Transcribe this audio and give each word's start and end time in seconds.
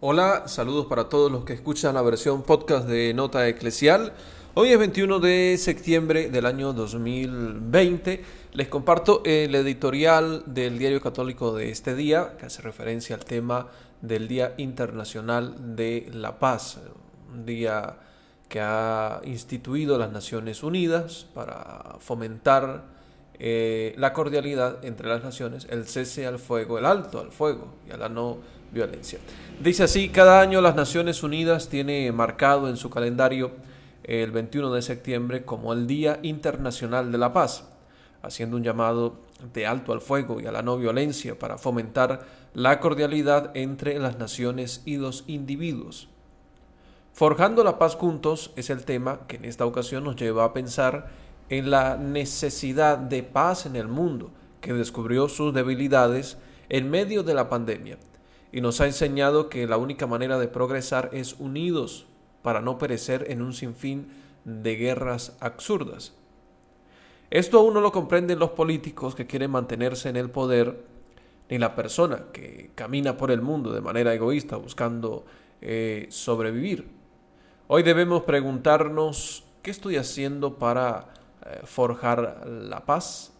Hola, 0.00 0.46
saludos 0.46 0.86
para 0.86 1.08
todos 1.08 1.28
los 1.32 1.44
que 1.44 1.54
escuchan 1.54 1.96
la 1.96 2.02
versión 2.02 2.44
podcast 2.44 2.86
de 2.86 3.12
Nota 3.14 3.48
Eclesial. 3.48 4.12
Hoy 4.54 4.68
es 4.68 4.78
21 4.78 5.18
de 5.18 5.56
septiembre 5.58 6.30
del 6.30 6.46
año 6.46 6.72
2020. 6.72 8.22
Les 8.52 8.68
comparto 8.68 9.22
el 9.24 9.56
editorial 9.56 10.44
del 10.46 10.78
Diario 10.78 11.00
Católico 11.00 11.52
de 11.52 11.70
este 11.70 11.96
día, 11.96 12.36
que 12.38 12.46
hace 12.46 12.62
referencia 12.62 13.16
al 13.16 13.24
tema 13.24 13.66
del 14.00 14.28
Día 14.28 14.54
Internacional 14.58 15.74
de 15.74 16.08
la 16.12 16.38
Paz, 16.38 16.78
un 17.32 17.44
día 17.44 17.96
que 18.48 18.60
ha 18.60 19.20
instituido 19.24 19.98
las 19.98 20.12
Naciones 20.12 20.62
Unidas 20.62 21.26
para 21.34 21.96
fomentar 21.98 22.84
eh, 23.40 23.94
la 23.96 24.12
cordialidad 24.12 24.84
entre 24.84 25.08
las 25.08 25.22
naciones, 25.22 25.66
el 25.70 25.86
cese 25.86 26.26
al 26.26 26.38
fuego, 26.38 26.78
el 26.78 26.86
alto 26.86 27.20
al 27.20 27.30
fuego 27.30 27.68
y 27.88 27.92
a 27.92 27.96
la 27.96 28.08
no 28.08 28.38
violencia. 28.72 29.18
Dice 29.62 29.84
así, 29.84 30.08
cada 30.08 30.40
año 30.40 30.60
las 30.60 30.74
Naciones 30.74 31.22
Unidas 31.22 31.68
tiene 31.68 32.10
marcado 32.12 32.68
en 32.68 32.76
su 32.76 32.90
calendario 32.90 33.52
el 34.04 34.32
21 34.32 34.72
de 34.72 34.82
septiembre 34.82 35.44
como 35.44 35.72
el 35.72 35.86
Día 35.86 36.18
Internacional 36.22 37.12
de 37.12 37.18
la 37.18 37.32
Paz, 37.32 37.68
haciendo 38.22 38.56
un 38.56 38.64
llamado 38.64 39.16
de 39.52 39.66
alto 39.66 39.92
al 39.92 40.00
fuego 40.00 40.40
y 40.40 40.46
a 40.46 40.52
la 40.52 40.62
no 40.62 40.76
violencia 40.76 41.38
para 41.38 41.58
fomentar 41.58 42.22
la 42.54 42.80
cordialidad 42.80 43.56
entre 43.56 43.98
las 43.98 44.18
naciones 44.18 44.82
y 44.84 44.96
los 44.96 45.24
individuos. 45.26 46.08
Forjando 47.12 47.64
la 47.64 47.78
paz 47.78 47.96
juntos 47.96 48.52
es 48.56 48.70
el 48.70 48.84
tema 48.84 49.20
que 49.26 49.36
en 49.36 49.44
esta 49.44 49.66
ocasión 49.66 50.04
nos 50.04 50.16
lleva 50.16 50.44
a 50.44 50.52
pensar 50.52 51.08
en 51.48 51.70
la 51.70 51.96
necesidad 51.96 52.98
de 52.98 53.22
paz 53.22 53.66
en 53.66 53.76
el 53.76 53.88
mundo, 53.88 54.30
que 54.60 54.72
descubrió 54.72 55.28
sus 55.28 55.54
debilidades 55.54 56.36
en 56.68 56.90
medio 56.90 57.22
de 57.22 57.34
la 57.34 57.48
pandemia 57.48 57.98
y 58.52 58.60
nos 58.60 58.80
ha 58.80 58.86
enseñado 58.86 59.48
que 59.48 59.66
la 59.66 59.76
única 59.76 60.06
manera 60.06 60.38
de 60.38 60.48
progresar 60.48 61.10
es 61.12 61.34
unidos 61.38 62.06
para 62.42 62.60
no 62.60 62.78
perecer 62.78 63.26
en 63.30 63.42
un 63.42 63.52
sinfín 63.52 64.08
de 64.44 64.76
guerras 64.76 65.36
absurdas. 65.40 66.14
Esto 67.30 67.58
aún 67.58 67.74
no 67.74 67.80
lo 67.80 67.92
comprenden 67.92 68.38
los 68.38 68.50
políticos 68.50 69.14
que 69.14 69.26
quieren 69.26 69.50
mantenerse 69.50 70.08
en 70.08 70.16
el 70.16 70.30
poder, 70.30 70.82
ni 71.50 71.58
la 71.58 71.74
persona 71.74 72.24
que 72.32 72.70
camina 72.74 73.16
por 73.16 73.30
el 73.30 73.42
mundo 73.42 73.72
de 73.72 73.80
manera 73.80 74.14
egoísta 74.14 74.56
buscando 74.56 75.26
eh, 75.60 76.06
sobrevivir. 76.10 76.88
Hoy 77.66 77.82
debemos 77.82 78.22
preguntarnos 78.22 79.44
qué 79.62 79.70
estoy 79.70 79.96
haciendo 79.96 80.58
para 80.58 81.08
forjar 81.64 82.46
la 82.46 82.84
paz, 82.84 83.32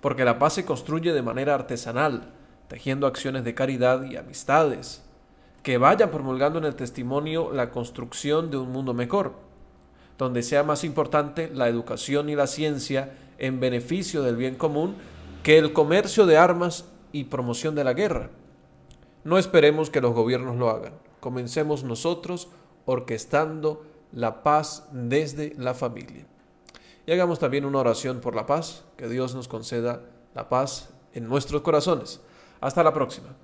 porque 0.00 0.24
la 0.24 0.38
paz 0.38 0.54
se 0.54 0.64
construye 0.64 1.12
de 1.12 1.22
manera 1.22 1.54
artesanal, 1.54 2.32
tejiendo 2.68 3.06
acciones 3.06 3.44
de 3.44 3.54
caridad 3.54 4.04
y 4.04 4.16
amistades, 4.16 5.02
que 5.62 5.78
vayan 5.78 6.10
promulgando 6.10 6.58
en 6.58 6.64
el 6.64 6.74
testimonio 6.74 7.52
la 7.52 7.70
construcción 7.70 8.50
de 8.50 8.56
un 8.56 8.72
mundo 8.72 8.94
mejor, 8.94 9.34
donde 10.16 10.42
sea 10.42 10.62
más 10.62 10.84
importante 10.84 11.50
la 11.52 11.68
educación 11.68 12.28
y 12.28 12.34
la 12.34 12.46
ciencia 12.46 13.12
en 13.38 13.60
beneficio 13.60 14.22
del 14.22 14.36
bien 14.36 14.54
común 14.54 14.96
que 15.42 15.58
el 15.58 15.72
comercio 15.72 16.26
de 16.26 16.36
armas 16.36 16.86
y 17.12 17.24
promoción 17.24 17.74
de 17.74 17.84
la 17.84 17.94
guerra. 17.94 18.30
No 19.24 19.38
esperemos 19.38 19.90
que 19.90 20.00
los 20.00 20.14
gobiernos 20.14 20.56
lo 20.56 20.70
hagan. 20.70 20.94
Comencemos 21.20 21.84
nosotros 21.84 22.48
orquestando 22.86 23.84
la 24.12 24.42
paz 24.42 24.88
desde 24.92 25.54
la 25.56 25.74
familia. 25.74 26.26
Y 27.06 27.12
hagamos 27.12 27.38
también 27.38 27.64
una 27.64 27.78
oración 27.78 28.20
por 28.20 28.34
la 28.34 28.46
paz, 28.46 28.84
que 28.96 29.08
Dios 29.08 29.34
nos 29.34 29.48
conceda 29.48 30.02
la 30.34 30.48
paz 30.48 30.90
en 31.12 31.28
nuestros 31.28 31.62
corazones. 31.62 32.20
Hasta 32.60 32.82
la 32.82 32.92
próxima. 32.92 33.34